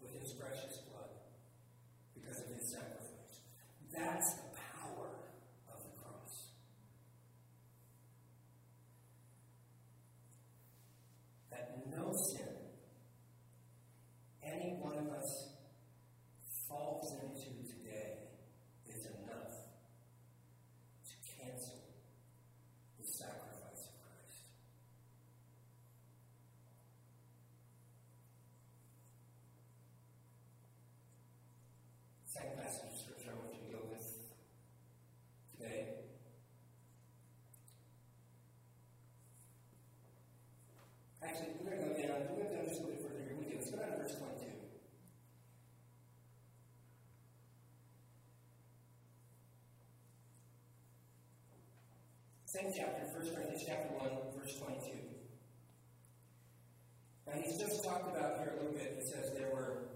with 0.00 0.12
His 0.20 0.32
precious 0.32 0.78
blood 0.90 1.10
because 2.14 2.40
of 2.40 2.48
His 2.56 2.72
sacrifice. 2.72 3.40
That's 3.92 4.47
Same 52.58 52.74
chapter, 52.74 53.06
1 53.14 53.34
Corinthians 53.38 53.62
chapter 53.62 53.86
1, 54.02 54.34
verse 54.34 54.58
22. 54.58 54.90
Now 57.22 57.38
he's 57.38 57.54
just 57.54 57.84
talked 57.84 58.10
about 58.10 58.42
here 58.42 58.50
a 58.50 58.56
little 58.58 58.74
bit. 58.74 58.98
He 58.98 59.06
says 59.06 59.30
there 59.38 59.54
were, 59.54 59.94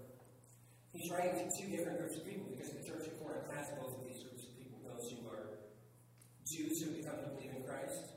he's 0.93 1.11
writing 1.11 1.43
to 1.43 1.47
two 1.59 1.67
different 1.75 1.99
groups 1.99 2.15
of 2.15 2.23
people 2.23 2.47
because 2.55 2.71
the 2.71 2.87
church 2.87 3.03
of 3.03 3.19
Corinth 3.19 3.51
has 3.51 3.67
both 3.75 3.99
of 3.99 4.07
these 4.07 4.23
groups 4.23 4.47
of 4.47 4.55
people 4.55 4.79
those 4.79 5.11
who 5.11 5.27
are 5.27 5.59
Jews 6.47 6.79
who 6.79 6.95
become 6.95 7.19
to 7.19 7.35
believe 7.35 7.51
in 7.51 7.67
Christ. 7.67 8.15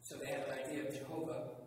So 0.00 0.16
they 0.16 0.32
have 0.32 0.48
an 0.48 0.64
idea 0.64 0.88
of 0.88 0.96
Jehovah 0.96 1.59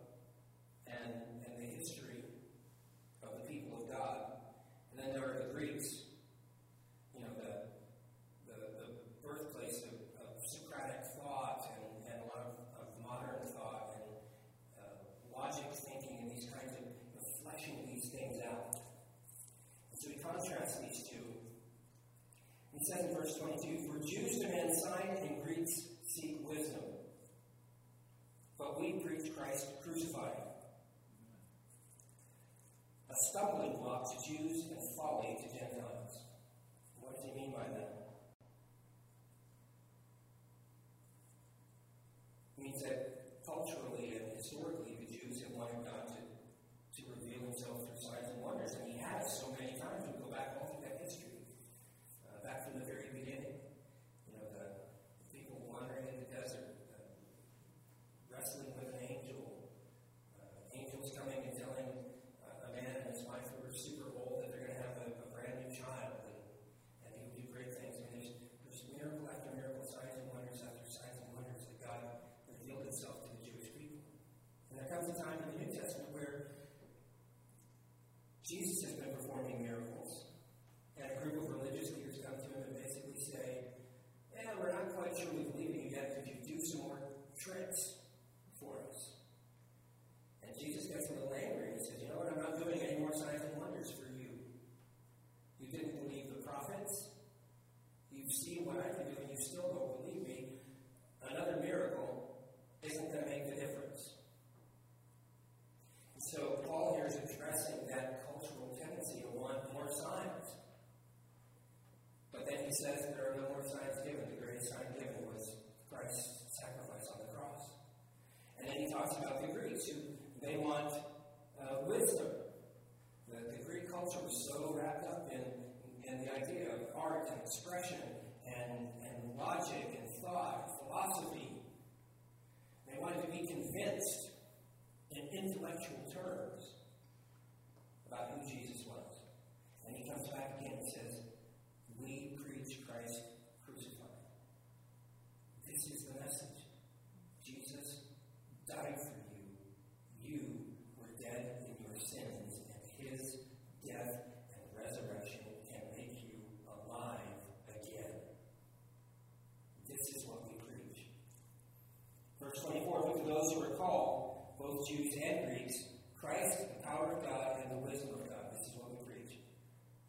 both 164.64 164.88
Jews 164.88 165.12
and 165.22 165.46
Greeks, 165.46 165.84
Christ, 166.18 166.56
the 166.58 166.82
power 166.82 167.12
of 167.12 167.20
God 167.20 167.60
and 167.60 167.70
the 167.76 167.84
wisdom 167.84 168.08
of 168.14 168.24
God. 168.24 168.48
This 168.56 168.68
is 168.68 168.72
what 168.80 168.88
we 168.88 169.04
preach. 169.04 169.36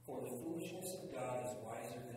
For 0.05 0.21
the 0.23 0.31
foolishness 0.31 0.95
of 1.03 1.11
God 1.11 1.43
is 1.43 1.51
wiser 1.59 1.99
than 2.07 2.14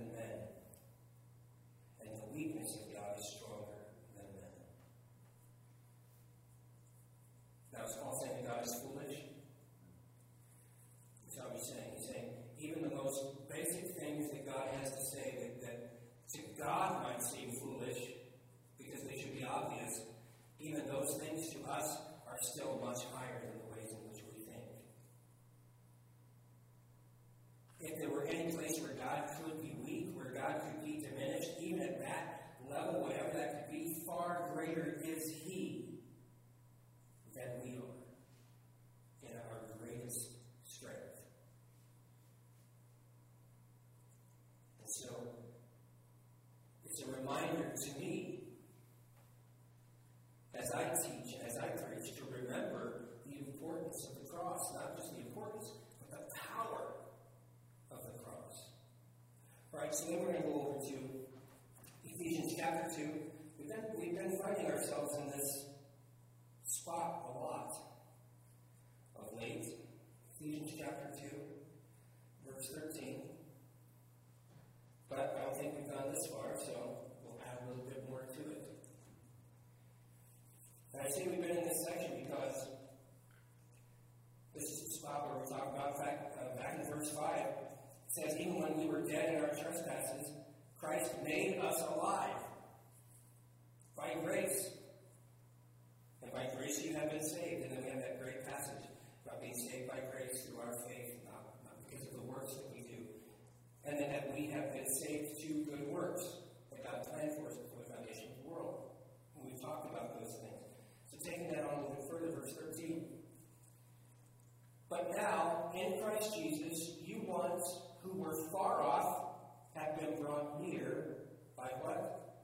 Christ 116.18 116.34
Jesus, 116.34 116.90
you 117.04 117.22
once 117.26 117.78
who 118.02 118.18
were 118.18 118.34
far 118.50 118.82
off 118.82 119.36
have 119.74 119.96
been 120.00 120.20
brought 120.20 120.60
near 120.60 121.18
by 121.56 121.68
what? 121.80 122.34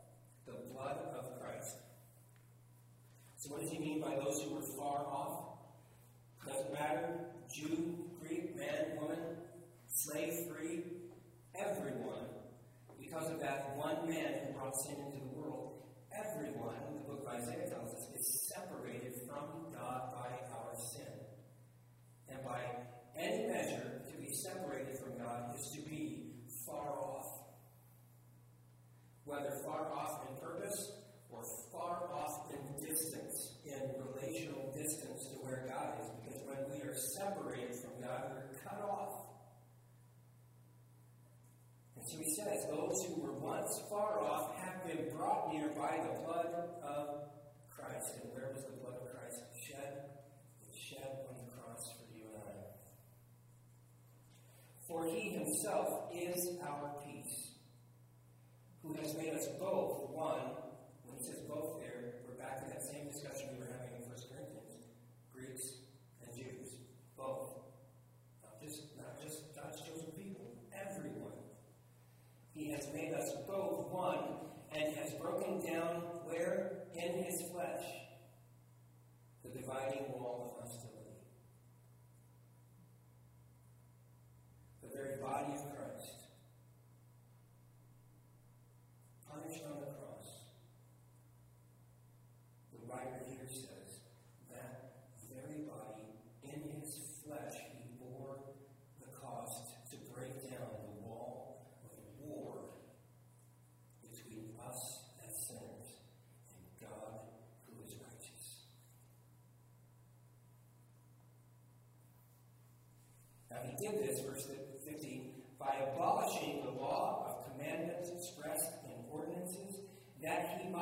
The 0.46 0.52
blood 0.72 0.98
of 1.18 1.40
Christ. 1.40 1.78
So, 3.36 3.50
what 3.50 3.62
does 3.62 3.70
he 3.70 3.80
mean 3.80 4.00
by 4.00 4.14
those 4.14 4.42
who 4.42 4.54
were 4.54 4.62
far 4.78 5.04
off? 5.06 5.58
Doesn't 6.46 6.72
matter, 6.72 7.18
Jew, 7.52 7.96
Greek, 8.20 8.56
man, 8.56 8.96
woman, 9.00 9.18
slave, 9.88 10.34
free, 10.48 10.84
everyone, 11.56 12.28
because 13.00 13.28
of 13.28 13.40
that 13.40 13.76
one 13.76 14.08
man 14.08 14.34
who 14.46 14.52
brought 14.52 14.76
sin 14.76 14.94
into 15.04 15.18
the 15.18 15.40
world, 15.40 15.82
everyone, 16.12 16.76
the 17.02 17.12
book 17.12 17.26
of 17.26 17.40
Isaiah 17.40 17.68
tells 17.68 17.92
us, 17.92 18.06
is 18.14 18.52
separated 18.54 19.14
from 19.26 19.72
God 19.72 20.12
by 20.12 20.30
our 20.54 20.76
sin. 20.76 21.02
And 22.28 22.42
by 22.44 22.60
any 23.18 23.46
measure, 23.46 24.02
to 24.10 24.16
be 24.20 24.32
separated 24.32 24.98
from 24.98 25.18
God 25.18 25.54
is 25.54 25.70
to 25.76 25.88
be 25.88 26.32
far 26.66 26.98
off. 26.98 27.26
Whether 29.24 29.50
far 29.64 29.92
off 29.92 30.28
in 30.28 30.36
purpose 30.40 31.04
or 31.30 31.42
far 31.72 32.10
off 32.12 32.52
in 32.52 32.86
distance, 32.86 33.58
in 33.64 33.80
relational 33.98 34.72
distance 34.72 35.26
to 35.32 35.36
where 35.42 35.66
God 35.68 35.98
is. 36.00 36.10
Because 36.22 36.40
when 36.46 36.70
we 36.70 36.82
are 36.86 36.94
separated 37.16 37.74
from 37.76 38.00
God, 38.00 38.30
we're 38.34 38.58
cut 38.62 38.80
off. 38.82 39.24
And 41.96 42.04
so 42.06 42.18
he 42.18 42.30
says, 42.34 42.66
Those 42.70 43.04
who 43.08 43.22
were 43.22 43.38
once 43.38 43.80
far 43.90 44.20
off 44.20 44.54
have 44.58 44.84
been 44.86 45.08
brought 45.16 45.52
near 45.52 45.68
by 45.68 45.98
the 46.04 46.20
blood 46.22 46.52
of 46.82 47.32
Christ. 47.70 48.20
And 48.22 48.32
where 48.32 48.52
was 48.52 48.62
the 48.64 48.76
blood 48.78 48.94
of 49.00 49.08
Christ 49.10 49.40
shed? 49.66 50.04
It 50.60 50.68
was 50.68 50.78
shed 50.78 51.26
on 51.28 51.34
the 51.40 51.50
cross 51.50 51.82
for 51.96 52.06
you 52.14 52.28
and 52.28 52.42
I. 52.44 52.54
For 55.04 55.10
he 55.10 55.28
himself 55.30 56.10
is 56.14 56.56
our 56.66 56.94
peace, 57.04 57.50
who 58.82 58.94
has 58.94 59.14
made 59.16 59.34
us 59.34 59.46
both 59.60 60.08
one. 60.08 60.56
When 61.04 61.18
he 61.18 61.24
says 61.24 61.40
both 61.46 61.78
there, 61.78 62.14
we're 62.26 62.38
back 62.38 62.64
to 62.64 62.72
that 62.72 62.82
same 62.82 63.08
discussion 63.12 63.48
we 63.52 63.58
were 63.60 63.70
having 63.70 64.00
in 64.00 64.08
1 64.08 64.16
Corinthians 64.32 64.86
Greeks 65.30 65.60
and 66.24 66.34
Jews. 66.34 66.76
Both. 67.18 67.52
Not 68.42 68.62
just, 68.62 68.96
not 68.96 69.20
just 69.22 69.54
God's 69.54 69.82
chosen 69.82 70.10
people, 70.16 70.56
everyone. 70.72 71.36
He 72.54 72.70
has 72.70 72.88
made 72.94 73.12
us 73.12 73.30
both 73.46 73.92
one 73.92 74.24
and 74.72 74.96
has 74.96 75.12
broken 75.20 75.60
down 75.60 76.00
where? 76.24 76.84
In 76.94 77.24
his 77.24 77.42
flesh. 77.52 77.84
The 79.42 79.50
dividing 79.50 80.12
wall 80.12 80.56
of 80.56 80.64
hostility. 80.64 80.94
The 84.82 84.88
very 84.96 85.13
body 85.24 85.54
of 85.54 85.64
Christ. 85.74 86.24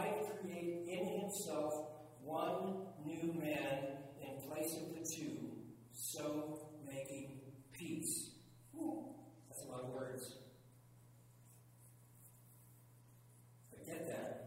might 0.03 0.41
create 0.41 0.89
in 0.89 1.21
himself 1.21 1.75
one 2.23 2.87
new 3.05 3.33
man 3.35 3.99
in 4.21 4.49
place 4.49 4.77
of 4.77 4.95
the 4.95 5.09
two, 5.09 5.39
so 5.93 6.71
making 6.87 7.41
peace. 7.73 8.31
That's 9.49 9.63
a 9.65 9.71
lot 9.71 9.85
of 9.85 9.91
words. 9.91 10.35
Forget 13.71 13.87
get 13.87 14.07
that. 14.09 14.42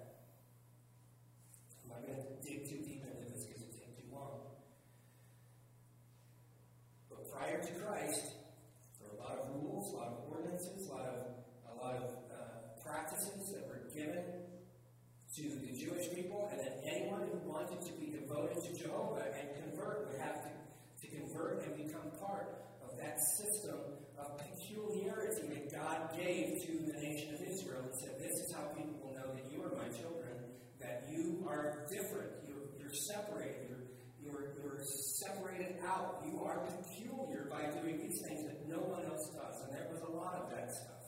Devoted 18.35 18.63
to 18.63 18.83
Jehovah 18.83 19.23
and 19.31 19.47
convert 19.63 20.11
would 20.11 20.19
have 20.19 20.43
to, 20.43 20.51
to 20.51 21.07
convert 21.07 21.63
and 21.63 21.87
become 21.87 22.11
part 22.19 22.67
of 22.83 22.97
that 22.99 23.15
system 23.39 23.79
of 24.19 24.39
peculiarity 24.39 25.47
that 25.47 25.71
God 25.71 26.11
gave 26.17 26.51
to 26.67 26.71
the 26.83 26.99
nation 26.99 27.35
of 27.35 27.39
Israel 27.41 27.79
and 27.83 27.95
said, 27.95 28.19
This 28.19 28.35
is 28.43 28.53
how 28.55 28.67
people 28.75 28.99
will 28.99 29.15
know 29.15 29.31
that 29.31 29.47
you 29.51 29.63
are 29.63 29.71
my 29.71 29.87
children, 29.95 30.35
that 30.81 31.07
you 31.09 31.45
are 31.47 31.87
different, 31.87 32.31
you're, 32.47 32.75
you're 32.79 32.93
separated, 33.07 33.71
you're, 33.71 33.87
you're, 34.19 34.51
you're 34.59 34.83
separated 35.23 35.79
out, 35.87 36.23
you 36.27 36.43
are 36.43 36.67
peculiar 36.67 37.47
by 37.49 37.71
doing 37.79 37.99
these 37.99 38.19
things 38.27 38.43
that 38.47 38.67
no 38.67 38.83
one 38.83 39.05
else 39.05 39.31
does. 39.31 39.55
And 39.63 39.71
there 39.71 39.87
was 39.91 40.01
a 40.01 40.11
lot 40.11 40.35
of 40.35 40.49
that 40.51 40.67
stuff. 40.71 41.03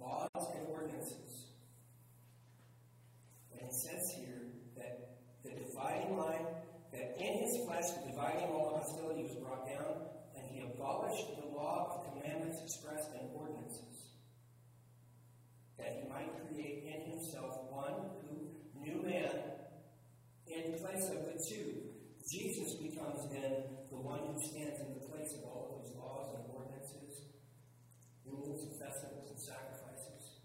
Laws 0.00 0.44
and 0.56 0.66
ordinances. 0.68 1.46
And 3.52 3.60
it 3.60 3.74
says 3.74 4.02
here 4.18 4.42
that 4.76 5.11
the 5.44 5.50
dividing 5.50 6.16
line, 6.16 6.46
that 6.92 7.16
in 7.18 7.38
his 7.38 7.64
flesh 7.66 7.88
the 7.96 8.10
dividing 8.10 8.48
wall 8.50 8.74
of 8.74 8.82
hostility 8.82 9.22
was 9.24 9.34
brought 9.36 9.66
down, 9.66 10.06
and 10.36 10.44
he 10.50 10.60
abolished 10.60 11.26
the 11.40 11.46
law 11.48 11.88
of 11.88 12.12
commandments 12.12 12.58
expressed 12.62 13.10
in 13.14 13.28
ordinances, 13.34 14.12
that 15.78 16.02
he 16.02 16.08
might 16.08 16.30
create 16.48 16.84
in 16.84 17.12
himself 17.12 17.58
one 17.70 18.10
who, 18.22 18.52
new 18.78 19.02
man, 19.02 19.32
in 20.46 20.78
place 20.78 21.08
of 21.08 21.24
the 21.26 21.38
two. 21.48 21.88
Jesus 22.30 22.74
becomes 22.74 23.28
then 23.32 23.64
the 23.90 23.96
one 23.96 24.20
who 24.20 24.38
stands 24.38 24.80
in 24.80 24.94
the 24.94 25.04
place 25.08 25.32
of 25.38 25.44
all 25.44 25.80
those 25.82 25.90
laws 25.96 26.36
and 26.36 26.44
ordinances, 26.54 27.24
rules 28.24 28.62
and 28.62 28.72
festivals 28.78 29.30
and 29.30 29.40
sacrifices. 29.40 30.40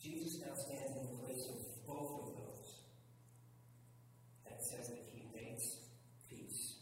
Jesus 0.00 0.40
now 0.40 0.54
stands 0.56 0.96
in 0.96 1.04
the 1.10 1.18
place 1.20 1.44
of 1.52 1.58
both 1.86 2.10
of 2.22 2.26
those. 2.34 2.70
And 4.46 4.54
it 4.56 4.64
says 4.64 4.88
that 4.88 5.04
he 5.12 5.28
makes 5.36 5.62
peace. 6.30 6.80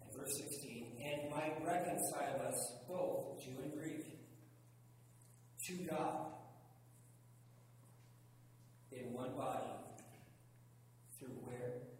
And 0.00 0.08
verse 0.16 0.34
16, 0.38 0.96
and 1.04 1.30
might 1.30 1.60
reconcile 1.62 2.37
us 2.48 2.72
both, 2.88 3.42
Jew 3.42 3.62
and 3.62 3.72
Greek, 3.72 4.06
to 5.66 5.72
God 5.88 6.32
in 8.90 9.12
one 9.12 9.34
body 9.36 9.66
through 11.18 11.28
where? 11.44 11.97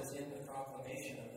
Is 0.00 0.12
in 0.12 0.30
the 0.30 0.46
proclamation 0.46 1.29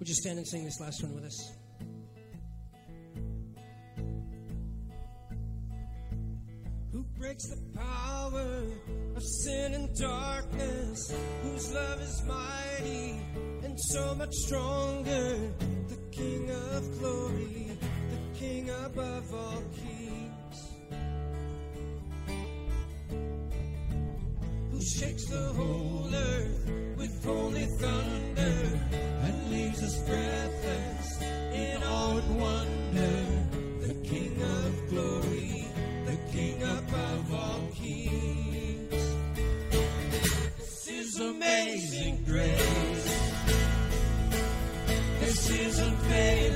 Would 0.00 0.08
you 0.08 0.14
stand 0.14 0.38
and 0.38 0.48
sing 0.48 0.64
this 0.64 0.80
last 0.80 1.02
one 1.02 1.14
with 1.14 1.24
us? 1.24 1.52
Who 6.90 7.02
breaks 7.18 7.46
the 7.50 7.78
power 7.78 8.62
of 9.14 9.22
sin 9.22 9.74
and 9.74 9.94
darkness? 9.98 11.14
Whose 11.42 11.74
love 11.74 12.00
is 12.00 12.22
mighty 12.26 13.20
and 13.62 13.78
so 13.78 14.14
much 14.14 14.32
stronger? 14.32 15.36
The 15.88 15.98
King 16.10 16.50
of 16.50 16.98
glory, 16.98 17.76
the 18.08 18.38
King 18.38 18.70
above 18.70 19.34
all 19.34 19.62
kings. 19.76 20.56
Who 24.70 24.80
shakes 24.80 25.26
the 25.26 25.52
whole 25.52 26.08
earth 26.14 26.96
with 26.96 27.22
holy 27.22 27.66
thunder 27.66 28.29
breathless 30.06 31.22
in 31.52 31.82
awe 31.82 32.16
and 32.18 32.40
wonder? 32.40 33.16
The 33.86 33.94
King 34.08 34.36
of 34.42 34.90
glory, 34.90 35.66
the 36.06 36.16
King 36.32 36.62
above 36.62 37.34
all 37.34 37.60
kings. 37.74 39.16
This 40.58 40.88
is 40.88 41.20
amazing 41.20 42.24
grace. 42.26 43.20
This 45.20 45.50
is 45.50 45.78
unfailing 45.78 46.49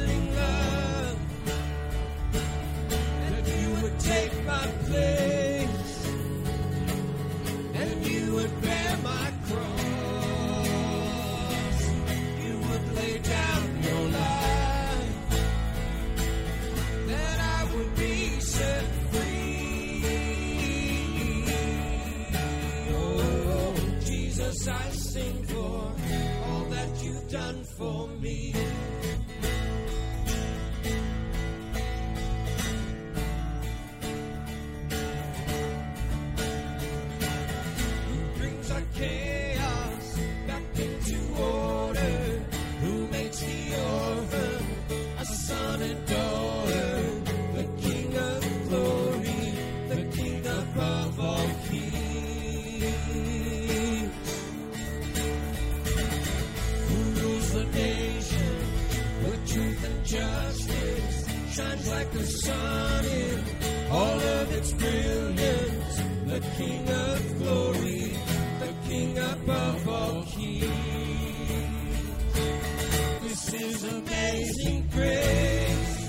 amazing 74.15 74.87
grace. 74.93 76.09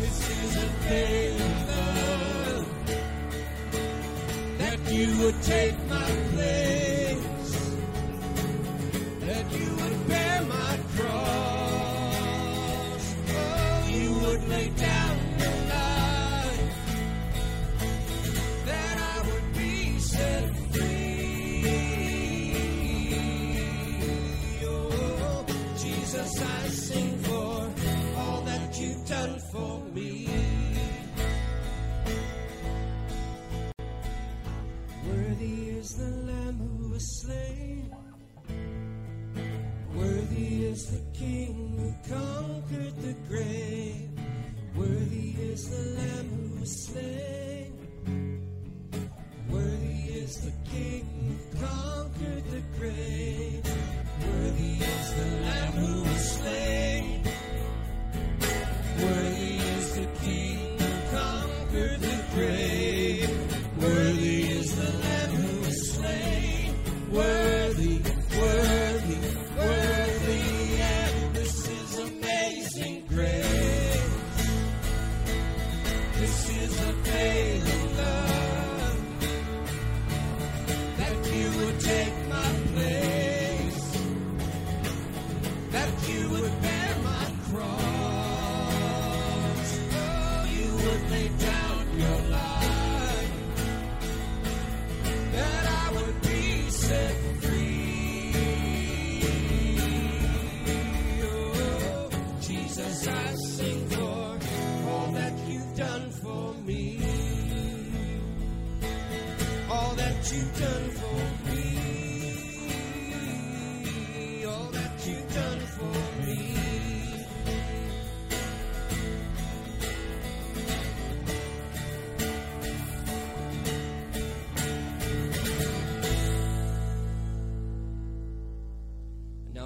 This 0.00 0.30
is 0.30 0.56
unfailing 0.64 1.66
love. 1.68 2.66
That 4.58 4.80
you 4.92 5.08
would 5.20 5.42
take 5.42 5.76
my 5.88 6.10
place. 6.32 7.54
That 9.20 9.46
you 9.52 9.70
would 9.76 10.08
bear 10.08 10.23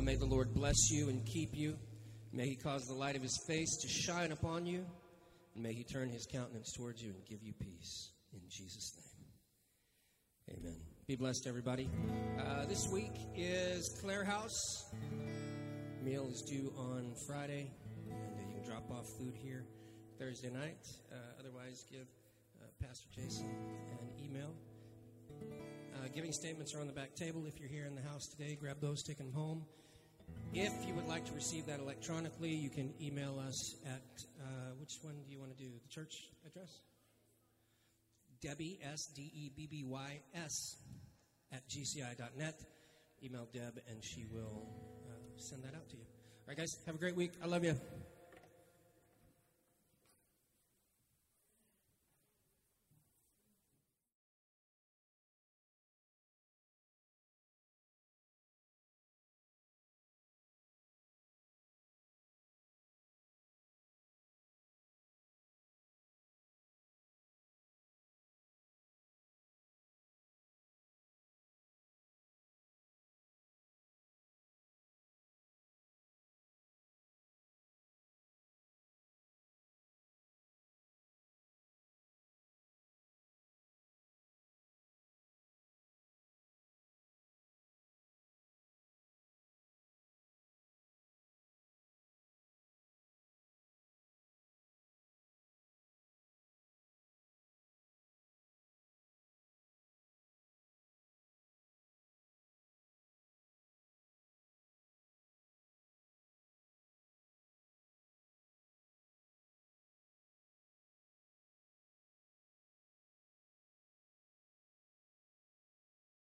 may 0.09 0.17
the 0.17 0.25
Lord 0.25 0.55
bless 0.55 0.91
you 0.91 1.11
and 1.11 1.23
keep 1.27 1.51
you. 1.53 1.77
May 2.33 2.47
he 2.47 2.57
cause 2.57 2.87
the 2.87 2.95
light 2.95 3.15
of 3.15 3.21
his 3.21 3.39
face 3.47 3.77
to 3.83 3.89
shine 3.89 4.33
upon 4.33 4.65
you. 4.65 4.87
And 5.55 5.63
may 5.63 5.75
he 5.75 5.85
turn 5.85 6.09
his 6.09 6.25
countenance 6.25 6.73
towards 6.73 7.03
you 7.03 7.11
and 7.11 7.23
give 7.27 7.43
you 7.43 7.53
peace. 7.53 8.13
In 8.33 8.41
Jesus' 8.49 8.95
name. 8.97 10.57
Amen. 10.59 10.77
Be 11.07 11.15
blessed, 11.15 11.47
everybody. 11.47 11.91
Uh, 12.39 12.65
this 12.65 12.89
week 12.91 13.13
is 13.37 14.01
Clare 14.01 14.25
House. 14.25 14.59
Meal 16.03 16.27
is 16.33 16.41
due 16.41 16.73
on 16.79 17.13
Friday, 17.27 17.71
and 18.09 18.49
you 18.49 18.55
can 18.55 18.65
drop 18.65 18.91
off 18.91 19.05
food 19.19 19.35
here 19.35 19.67
Thursday 20.19 20.49
night. 20.49 20.79
Uh, 21.13 21.17
otherwise, 21.39 21.85
give 21.93 22.07
uh, 22.63 22.65
Pastor 22.81 23.09
Jason 23.15 23.51
an 23.91 24.25
email. 24.25 24.55
Uh, 25.95 26.09
giving 26.15 26.33
statements 26.33 26.75
are 26.75 26.81
on 26.81 26.87
the 26.87 26.95
back 26.95 27.15
table. 27.15 27.45
If 27.47 27.61
you're 27.61 27.69
here 27.69 27.85
in 27.85 27.95
the 27.95 28.09
house 28.09 28.27
today, 28.29 28.57
grab 28.59 28.81
those, 28.81 29.03
take 29.03 29.19
them 29.19 29.33
home. 29.35 29.67
If 30.55 30.73
you 30.87 30.95
would 30.95 31.07
like 31.07 31.25
to 31.27 31.33
receive 31.35 31.67
that 31.67 31.79
electronically, 31.79 32.51
you 32.51 32.71
can 32.71 32.93
email 33.01 33.39
us 33.47 33.77
at 33.87 34.25
uh, 34.41 34.45
which 34.81 34.99
one 35.03 35.15
do 35.27 35.33
you 35.33 35.39
want 35.39 35.57
to 35.57 35.63
do? 35.63 35.71
The 35.71 35.89
church 35.89 36.31
address? 36.47 36.81
Debbie, 38.41 38.79
S 38.83 39.07
D 39.15 39.31
E 39.35 39.51
B 39.55 39.69
B 39.71 39.85
Y 39.85 40.21
S, 40.35 40.77
at 41.53 41.69
gci.net. 41.69 42.61
Email 43.23 43.49
Deb 43.53 43.81
and 43.91 44.03
she 44.03 44.27
will 44.33 44.67
uh, 45.09 45.13
send 45.37 45.63
that 45.65 45.75
out 45.75 45.89
to 45.91 45.97
you. 45.97 46.03
All 46.03 46.49
right, 46.49 46.57
guys, 46.57 46.77
have 46.87 46.95
a 46.95 46.99
great 46.99 47.17
week. 47.17 47.33
I 47.43 47.47
love 47.47 47.65
you. 47.65 47.75